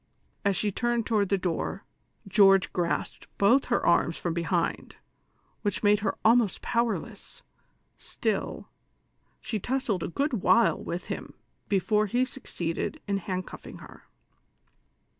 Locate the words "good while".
10.07-10.83